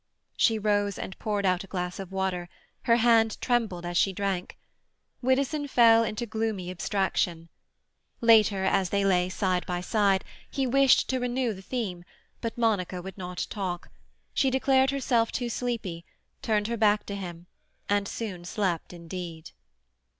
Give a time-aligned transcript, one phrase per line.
[0.35, 2.49] She rose and poured out a glass of water.
[2.85, 4.57] Her hand trembled as she drank.
[5.21, 7.49] Widdowson fell into gloomy abstraction.
[8.19, 12.03] Later, as they lay side by side, he wished to renew the theme,
[12.41, 13.91] but Monica would not talk;
[14.33, 16.03] she declared herself too sleepy,
[16.41, 17.45] turned her back to him,
[17.87, 19.51] and soon slept indeed.